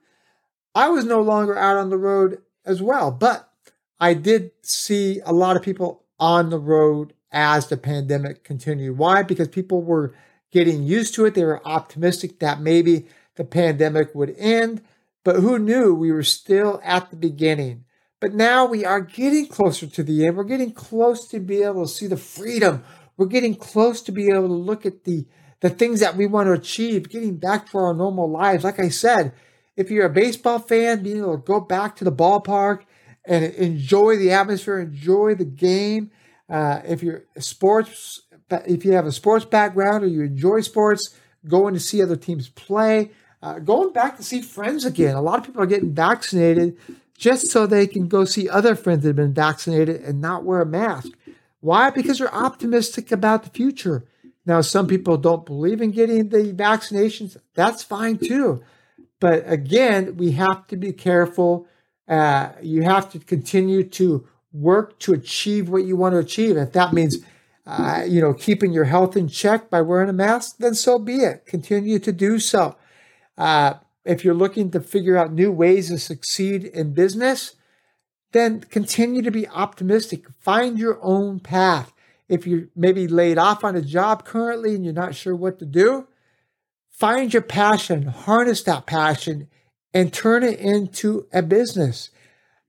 I 0.75 0.89
was 0.89 1.05
no 1.05 1.21
longer 1.21 1.57
out 1.57 1.77
on 1.77 1.91
the 1.91 1.99
road 1.99 2.43
as 2.65 2.81
well. 2.81 3.11
But 3.11 3.51
I 3.99 4.15
did 4.15 4.53
see 4.63 5.21
a 5.25 5.33
lot 5.33 5.57
of 5.57 5.63
people 5.63 6.00
on 6.21 6.51
the 6.51 6.59
road 6.59 7.15
as 7.33 7.69
the 7.69 7.77
pandemic 7.77 8.45
continued. 8.45 8.99
Why? 8.99 9.23
Because 9.23 9.49
people 9.49 9.83
were 9.83 10.15
getting 10.53 10.83
used 10.83 11.15
to 11.15 11.25
it. 11.25 11.35
They 11.35 11.45
were 11.45 11.67
optimistic 11.67 12.39
that 12.41 12.61
maybe 12.61 13.07
the 13.37 13.45
pandemic 13.45 14.15
would 14.15 14.35
end, 14.37 14.83
but 15.25 15.37
who 15.37 15.59
knew 15.59 15.95
we 15.95 16.13
were 16.13 16.23
still 16.23 16.81
at 16.85 17.11
the 17.11 17.17
beginning. 17.17 17.85
But 18.21 18.35
now 18.35 18.67
we 18.67 18.85
are 18.85 19.01
getting 19.01 19.47
closer 19.47 19.87
to 19.87 20.03
the 20.03 20.27
end. 20.27 20.37
We're 20.37 20.45
getting 20.45 20.73
close 20.73 21.27
to 21.29 21.41
be 21.41 21.63
able 21.63 21.87
to 21.87 21.93
see 21.93 22.07
the 22.07 22.19
freedom. 22.19 22.85
We're 23.17 23.27
getting 23.27 23.55
close 23.55 24.03
to 24.03 24.13
be 24.13 24.29
able 24.29 24.49
to 24.49 24.55
look 24.55 24.85
at 24.85 25.05
the, 25.05 25.27
the 25.61 25.71
things 25.71 26.01
that 26.01 26.17
we 26.17 26.27
want 26.27 26.49
to 26.49 26.53
achieve, 26.53 27.09
getting 27.09 27.39
back 27.39 27.71
to 27.71 27.79
our 27.79 27.95
normal 27.95 28.31
lives. 28.31 28.65
Like 28.65 28.79
I 28.79 28.91
said, 28.91 29.33
if 29.77 29.91
you're 29.91 30.07
a 30.07 30.11
baseball 30.11 30.59
fan, 30.59 31.03
being 31.03 31.19
able 31.19 31.39
to 31.39 31.43
go 31.43 31.61
back 31.61 31.97
to 31.97 32.05
the 32.05 32.13
ballpark 32.13 32.83
and 33.25 33.45
enjoy 33.45 34.17
the 34.17 34.33
atmosphere, 34.33 34.79
enjoy 34.79 35.35
the 35.35 35.45
game. 35.45 36.11
Uh, 36.49 36.81
if 36.85 37.03
you're 37.03 37.25
sports, 37.39 38.23
if 38.67 38.85
you 38.85 38.93
have 38.93 39.07
a 39.07 39.13
sports 39.13 39.45
background 39.45 40.05
or 40.05 40.09
you 40.09 40.23
enjoy 40.23 40.61
sports, 40.61 41.15
going 41.47 41.75
to 41.75 41.81
see 41.81 42.03
other 42.03 42.17
teams 42.17 42.49
play, 42.49 43.11
uh, 43.43 43.59
going 43.59 43.93
back 43.93 44.17
to 44.17 44.23
see 44.23 44.43
friends 44.43 44.85
again. 44.85 45.15
A 45.15 45.23
lot 45.23 45.39
of 45.39 45.47
people 45.47 45.63
are 45.63 45.67
getting 45.67 45.95
vaccinated 45.95 46.77
just 47.17 47.51
so 47.51 47.67
they 47.67 47.87
can 47.87 48.09
go 48.09 48.25
see 48.25 48.49
other 48.49 48.75
friends 48.75 49.03
that 49.03 49.11
have 49.11 49.17
been 49.17 49.35
vaccinated 49.35 50.01
and 50.03 50.21
not 50.21 50.45
wear 50.45 50.63
a 50.63 50.67
mask. 50.67 51.09
Why? 51.61 51.91
Because 51.91 52.19
they're 52.19 52.35
optimistic 52.35 53.13
about 53.13 53.45
the 53.45 53.51
future. 53.51 54.05
Now, 54.47 54.63
some 54.63 54.87
people 54.87 55.19
don't 55.19 55.45
believe 55.45 55.81
in 55.81 55.91
getting 55.91 56.31
the 56.31 56.53
vaccinations. 56.53 57.37
That's 57.55 57.83
fine 57.83 58.19
too. 58.19 58.63
But 59.21 59.45
again, 59.47 60.17
we 60.17 60.33
have 60.33 60.67
to 60.69 60.77
be 60.77 60.93
careful. 60.93 61.69
Uh, 62.11 62.51
you 62.61 62.83
have 62.83 63.11
to 63.13 63.21
continue 63.21 63.85
to 63.85 64.27
work 64.53 64.99
to 64.99 65.13
achieve 65.13 65.69
what 65.69 65.85
you 65.85 65.97
want 65.97 66.13
to 66.13 66.19
achieve. 66.19 66.57
If 66.57 66.73
that 66.73 66.93
means, 66.93 67.17
uh, 67.65 68.03
you 68.05 68.21
know, 68.21 68.35
keeping 68.35 68.73
your 68.73 68.87
health 68.87 69.17
in 69.17 69.29
check 69.29 69.71
by 69.71 69.81
wearing 69.81 70.09
a 70.09 70.13
mask, 70.13 70.57
then 70.59 70.75
so 70.75 70.99
be 70.99 71.19
it. 71.19 71.47
Continue 71.47 72.01
to 72.01 72.11
do 72.11 72.41
so. 72.41 72.77
Uh, 73.39 73.75
if 74.05 74.25
you're 74.25 74.35
looking 74.35 74.73
to 74.73 74.81
figure 74.81 75.17
out 75.17 75.33
new 75.33 75.53
ways 75.53 75.89
to 75.89 75.99
succeed 75.99 76.65
in 76.65 76.95
business, 76.95 77.55
then 78.33 78.61
continue 78.63 79.23
to 79.23 79.31
be 79.31 79.49
optimistic. 79.49 80.27
Find 80.41 80.81
your 80.81 80.99
own 81.03 81.39
path. 81.39 81.93
If 82.29 82.45
you're 82.45 82.69
maybe 82.75 83.07
laid 83.07 83.39
off 83.39 83.63
on 83.63 83.77
a 83.77 83.83
job 83.83 84.25
currently 84.25 84.75
and 84.75 84.85
you're 84.85 84.95
not 84.95 85.15
sure 85.15 85.37
what 85.37 85.61
to 85.61 85.65
do, 85.65 86.09
find 86.91 87.33
your 87.33 87.43
passion, 87.43 88.03
harness 88.07 88.63
that 88.65 88.87
passion, 88.87 89.49
and 89.93 90.13
turn 90.13 90.43
it 90.43 90.59
into 90.59 91.27
a 91.33 91.43
business. 91.43 92.11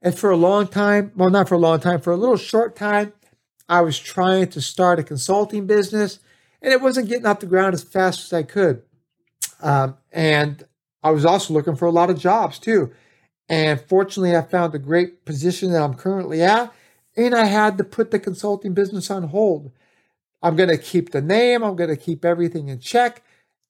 And 0.02 0.18
for 0.18 0.32
a 0.32 0.38
long 0.38 0.68
time, 0.68 1.12
well, 1.16 1.30
not 1.30 1.48
for 1.48 1.56
a 1.56 1.60
long 1.60 1.80
time, 1.80 2.02
for 2.02 2.12
a 2.12 2.18
little 2.18 2.38
short 2.38 2.76
time, 2.76 3.14
I 3.70 3.82
was 3.82 4.00
trying 4.00 4.48
to 4.50 4.62
start 4.62 5.00
a 5.00 5.04
consulting 5.04 5.68
business 5.68 6.20
and 6.62 6.74
it 6.74 6.82
wasn't 6.82 7.08
getting 7.08 7.26
off 7.26 7.40
the 7.40 7.46
ground 7.46 7.74
as 7.74 7.84
fast 7.84 8.26
as 8.26 8.34
I 8.34 8.44
could. 8.44 8.84
Um, 9.62 9.98
and 10.12 10.64
I 11.04 11.12
was 11.12 11.26
also 11.26 11.54
looking 11.54 11.76
for 11.76 11.86
a 11.86 11.92
lot 11.92 12.10
of 12.10 12.20
jobs 12.20 12.60
too. 12.60 12.92
And 13.50 13.82
fortunately, 13.82 14.36
I 14.36 14.42
found 14.42 14.74
a 14.74 14.80
great 14.80 15.26
position 15.26 15.72
that 15.72 15.82
I'm 15.82 15.96
currently 15.96 16.42
at, 16.42 16.74
and 17.18 17.36
I 17.36 17.46
had 17.46 17.78
to 17.78 17.84
put 17.84 18.12
the 18.12 18.20
consulting 18.20 18.74
business 18.74 19.12
on 19.12 19.24
hold. 19.24 19.72
I'm 20.42 20.56
going 20.56 20.70
to 20.70 20.78
keep 20.78 21.12
the 21.12 21.22
name, 21.22 21.64
I'm 21.64 21.76
going 21.76 21.90
to 21.90 21.98
keep 21.98 22.24
everything 22.24 22.70
in 22.70 22.80
check. 22.80 23.24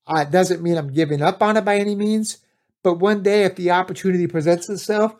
It 0.09 0.31
doesn't 0.31 0.61
mean 0.61 0.77
I'm 0.77 0.93
giving 0.93 1.21
up 1.21 1.41
on 1.41 1.57
it 1.57 1.65
by 1.65 1.77
any 1.77 1.95
means, 1.95 2.37
but 2.83 2.95
one 2.95 3.23
day, 3.23 3.43
if 3.43 3.55
the 3.55 3.71
opportunity 3.71 4.27
presents 4.27 4.69
itself, 4.69 5.15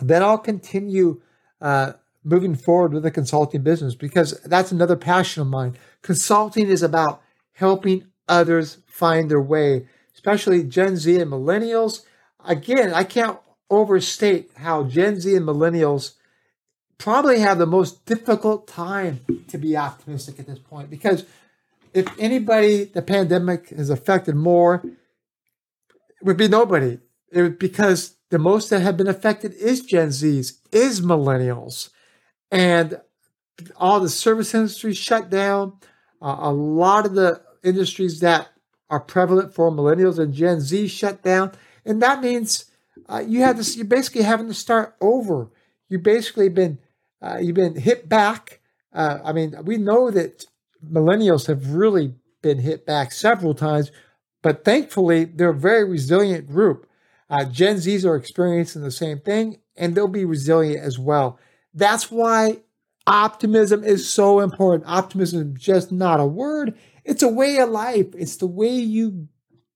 then 0.00 0.22
I'll 0.22 0.38
continue 0.38 1.20
uh, 1.60 1.92
moving 2.24 2.54
forward 2.54 2.92
with 2.92 3.02
the 3.02 3.10
consulting 3.10 3.62
business 3.62 3.94
because 3.94 4.40
that's 4.42 4.72
another 4.72 4.96
passion 4.96 5.42
of 5.42 5.48
mine. 5.48 5.76
Consulting 6.02 6.68
is 6.68 6.82
about 6.82 7.22
helping 7.54 8.06
others 8.28 8.78
find 8.86 9.30
their 9.30 9.40
way, 9.40 9.86
especially 10.14 10.62
Gen 10.64 10.96
Z 10.96 11.20
and 11.20 11.30
millennials. 11.30 12.02
Again, 12.44 12.92
I 12.92 13.04
can't 13.04 13.38
overstate 13.70 14.50
how 14.56 14.84
Gen 14.84 15.20
Z 15.20 15.34
and 15.34 15.46
millennials 15.46 16.14
probably 16.98 17.40
have 17.40 17.58
the 17.58 17.66
most 17.66 18.04
difficult 18.04 18.68
time 18.68 19.24
to 19.48 19.58
be 19.58 19.76
optimistic 19.76 20.38
at 20.38 20.46
this 20.46 20.58
point 20.58 20.88
because 20.88 21.24
if 21.94 22.06
anybody 22.18 22.84
the 22.84 23.02
pandemic 23.02 23.70
has 23.70 23.90
affected 23.90 24.34
more, 24.36 24.82
would 26.24 26.36
be 26.36 26.48
nobody. 26.48 26.98
It, 27.30 27.58
because 27.58 28.16
the 28.30 28.38
most 28.38 28.70
that 28.70 28.80
have 28.80 28.96
been 28.96 29.08
affected 29.08 29.54
is 29.54 29.82
Gen 29.82 30.08
Zs, 30.08 30.58
is 30.70 31.00
millennials. 31.00 31.90
And 32.50 33.00
all 33.76 34.00
the 34.00 34.08
service 34.08 34.54
industries 34.54 34.98
shut 34.98 35.30
down. 35.30 35.78
Uh, 36.20 36.36
a 36.40 36.52
lot 36.52 37.06
of 37.06 37.14
the 37.14 37.42
industries 37.62 38.20
that 38.20 38.48
are 38.90 39.00
prevalent 39.00 39.54
for 39.54 39.70
millennials 39.70 40.18
and 40.18 40.34
Gen 40.34 40.60
Z 40.60 40.88
shut 40.88 41.22
down. 41.22 41.52
And 41.84 42.02
that 42.02 42.20
means 42.20 42.66
uh, 43.08 43.24
you 43.26 43.40
have 43.40 43.56
this, 43.56 43.76
you're 43.76 43.86
basically 43.86 44.22
having 44.22 44.48
to 44.48 44.54
start 44.54 44.94
over. 45.00 45.48
You've 45.88 46.02
basically 46.02 46.48
been, 46.48 46.78
uh, 47.20 47.38
you've 47.40 47.56
been 47.56 47.76
hit 47.76 48.08
back. 48.08 48.60
Uh, 48.92 49.18
I 49.24 49.32
mean, 49.32 49.54
we 49.64 49.78
know 49.78 50.10
that 50.10 50.44
millennials 50.86 51.46
have 51.46 51.74
really 51.74 52.14
been 52.42 52.58
hit 52.58 52.84
back 52.84 53.12
several 53.12 53.54
times, 53.54 53.90
but 54.42 54.64
thankfully 54.64 55.24
they're 55.24 55.50
a 55.50 55.54
very 55.54 55.88
resilient 55.88 56.46
group. 56.46 56.86
Uh, 57.30 57.44
Gen 57.44 57.76
Zs 57.76 58.04
are 58.04 58.16
experiencing 58.16 58.82
the 58.82 58.90
same 58.90 59.20
thing, 59.20 59.58
and 59.76 59.94
they'll 59.94 60.08
be 60.08 60.24
resilient 60.24 60.84
as 60.84 60.98
well. 60.98 61.38
That's 61.72 62.10
why 62.10 62.58
optimism 63.06 63.82
is 63.82 64.08
so 64.08 64.40
important. 64.40 64.84
Optimism 64.86 65.54
is 65.54 65.62
just 65.62 65.90
not 65.92 66.20
a 66.20 66.26
word, 66.26 66.74
it's 67.04 67.22
a 67.22 67.28
way 67.28 67.58
of 67.58 67.70
life. 67.70 68.08
It's 68.16 68.36
the 68.36 68.46
way 68.46 68.74
you 68.74 69.28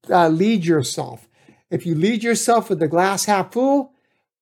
uh, 0.09 0.29
lead 0.29 0.65
yourself. 0.65 1.29
If 1.71 1.85
you 1.85 1.95
lead 1.95 2.23
yourself 2.23 2.71
with 2.71 2.79
the 2.79 2.89
glass 2.89 3.25
half 3.25 3.53
full, 3.53 3.93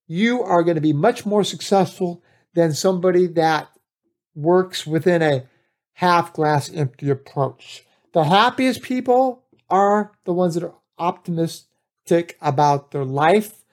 you 0.06 0.42
are 0.42 0.62
going 0.62 0.74
to 0.74 0.82
be 0.82 0.92
much 0.92 1.24
more 1.24 1.44
successful 1.44 2.22
than 2.54 2.72
somebody 2.72 3.26
that 3.28 3.68
works 4.34 4.86
within 4.86 5.22
a 5.22 5.44
half 5.94 6.32
glass 6.32 6.70
empty 6.72 7.08
approach. 7.08 7.84
The 8.12 8.24
happiest 8.24 8.82
people 8.82 9.43
are 9.74 10.12
the 10.24 10.32
ones 10.32 10.54
that 10.54 10.62
are 10.62 10.74
optimistic 10.98 12.36
about 12.40 12.92
their 12.92 13.04
life, 13.04 13.64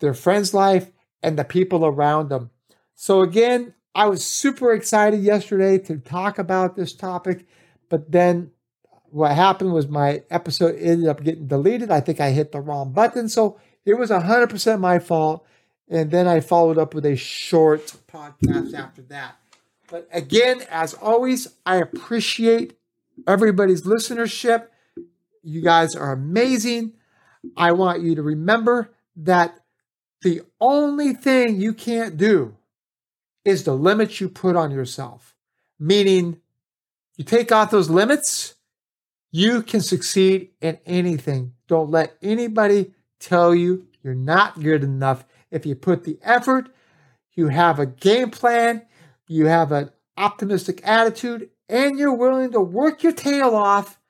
their 0.00 0.14
friends' 0.14 0.52
life, 0.52 0.92
and 1.22 1.38
the 1.38 1.44
people 1.44 1.84
around 1.86 2.28
them. 2.28 2.50
So, 2.94 3.22
again, 3.22 3.74
I 3.94 4.06
was 4.06 4.24
super 4.24 4.72
excited 4.72 5.22
yesterday 5.22 5.78
to 5.78 5.96
talk 5.98 6.38
about 6.38 6.76
this 6.76 6.92
topic, 6.92 7.46
but 7.88 8.12
then 8.12 8.50
what 9.10 9.32
happened 9.32 9.72
was 9.72 9.88
my 9.88 10.22
episode 10.30 10.76
ended 10.78 11.08
up 11.08 11.22
getting 11.22 11.46
deleted. 11.46 11.90
I 11.90 12.00
think 12.00 12.20
I 12.20 12.30
hit 12.30 12.52
the 12.52 12.60
wrong 12.60 12.92
button. 12.92 13.28
So 13.28 13.58
it 13.84 13.94
was 13.94 14.10
100% 14.10 14.80
my 14.80 14.98
fault. 14.98 15.46
And 15.88 16.10
then 16.10 16.26
I 16.26 16.40
followed 16.40 16.78
up 16.78 16.94
with 16.94 17.06
a 17.06 17.16
short 17.16 17.94
podcast 18.12 18.74
after 18.74 19.02
that. 19.02 19.36
But 19.88 20.08
again, 20.12 20.62
as 20.68 20.94
always, 20.94 21.48
I 21.64 21.76
appreciate 21.76 22.76
everybody's 23.26 23.82
listenership. 23.82 24.66
You 25.46 25.62
guys 25.62 25.94
are 25.94 26.10
amazing. 26.10 26.94
I 27.56 27.70
want 27.70 28.02
you 28.02 28.16
to 28.16 28.22
remember 28.22 28.92
that 29.14 29.60
the 30.22 30.42
only 30.60 31.12
thing 31.12 31.60
you 31.60 31.72
can't 31.72 32.16
do 32.16 32.56
is 33.44 33.62
the 33.62 33.74
limits 33.74 34.20
you 34.20 34.28
put 34.28 34.56
on 34.56 34.72
yourself. 34.72 35.36
Meaning, 35.78 36.40
you 37.16 37.24
take 37.24 37.52
off 37.52 37.70
those 37.70 37.88
limits, 37.88 38.56
you 39.30 39.62
can 39.62 39.82
succeed 39.82 40.50
in 40.60 40.78
anything. 40.84 41.52
Don't 41.68 41.92
let 41.92 42.16
anybody 42.20 42.92
tell 43.20 43.54
you 43.54 43.86
you're 44.02 44.14
not 44.14 44.60
good 44.60 44.82
enough. 44.82 45.24
If 45.52 45.64
you 45.64 45.76
put 45.76 46.02
the 46.02 46.18
effort, 46.22 46.70
you 47.34 47.48
have 47.48 47.78
a 47.78 47.86
game 47.86 48.30
plan, 48.30 48.84
you 49.28 49.46
have 49.46 49.70
an 49.70 49.90
optimistic 50.16 50.80
attitude, 50.82 51.50
and 51.68 51.96
you're 51.96 52.16
willing 52.16 52.50
to 52.50 52.60
work 52.60 53.04
your 53.04 53.12
tail 53.12 53.54
off, 53.54 54.00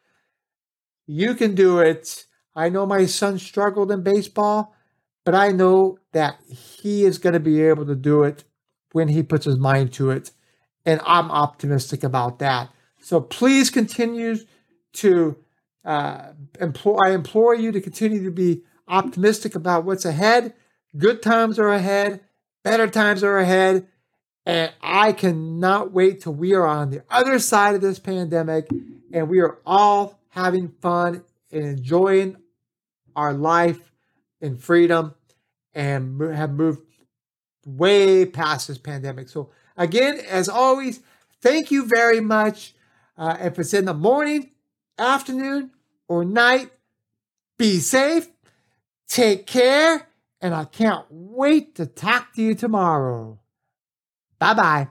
you 1.07 1.35
can 1.35 1.55
do 1.55 1.79
it. 1.79 2.27
I 2.55 2.69
know 2.69 2.87
my 2.87 3.07
son 3.07 3.39
struggled 3.39 3.91
in 3.91 4.03
baseball, 4.03 4.75
but 5.25 5.35
I 5.35 5.49
know 5.49 5.99
that 6.13 6.41
he 6.49 7.05
is 7.05 7.19
going 7.19 7.35
to 7.35 7.41
be 7.41 7.63
able 7.63 7.87
to 7.87 7.95
do 7.95 8.25
it 8.25 8.45
when 8.93 9.09
he 9.09 9.23
puts 9.23 9.45
his 9.45 9.59
mind 9.59 9.93
to 9.95 10.11
it. 10.11 10.31
And 10.85 11.01
I'm 11.05 11.31
optimistic 11.31 12.05
about 12.05 12.39
that. 12.39 12.71
So 13.01 13.21
please 13.21 13.71
continue 13.71 14.37
to 14.95 15.37
uh, 15.85 16.33
implore, 16.61 17.07
I 17.07 17.13
implore 17.13 17.55
you 17.55 17.73
to 17.73 17.81
continue 17.81 18.25
to 18.25 18.31
be 18.31 18.63
optimistic 18.89 19.55
about 19.55 19.85
what's 19.85 20.05
ahead. 20.05 20.55
Good 20.97 21.23
times 21.23 21.59
are 21.59 21.69
ahead, 21.69 22.21
better 22.65 22.87
times 22.87 23.23
are 23.23 23.39
ahead. 23.39 23.87
And 24.45 24.73
I 24.81 25.13
cannot 25.13 25.93
wait 25.93 26.23
till 26.23 26.35
we 26.35 26.55
are 26.55 26.67
on 26.67 26.91
the 26.91 27.03
other 27.11 27.39
side 27.41 27.75
of 27.75 27.81
this 27.81 27.99
pandemic 27.99 28.69
and 29.13 29.29
we 29.29 29.41
are 29.41 29.59
all 29.67 30.21
having 30.37 30.69
fun 30.83 31.25
and 31.51 31.65
enjoying 31.65 32.37
our 33.17 33.33
life 33.33 33.93
in 34.41 34.57
freedom 34.59 35.15
and 35.75 36.21
have 36.23 36.53
moved 36.53 36.81
way 37.67 38.27
past 38.27 38.69
this 38.69 38.79
pandemic. 38.79 39.29
So, 39.29 39.51
again, 39.77 40.19
as 40.29 40.49
always, 40.49 41.01
thank 41.43 41.71
you 41.71 41.87
very 41.87 42.21
much. 42.21 42.75
Uh, 43.19 43.37
if 43.41 43.59
it's 43.59 43.75
in 43.75 43.87
the 43.87 43.95
morning, 43.95 44.51
afternoon, 44.99 45.71
or 46.09 46.25
night, 46.25 46.71
be 47.59 47.79
safe, 47.79 48.29
take 49.09 49.47
care, 49.47 50.09
and 50.41 50.55
I 50.55 50.65
can't 50.65 51.07
wait 51.11 51.75
to 51.77 51.87
talk 51.87 52.35
to 52.35 52.43
you 52.43 52.55
tomorrow. 52.55 53.41
Bye 54.39 54.55
bye. 54.55 54.89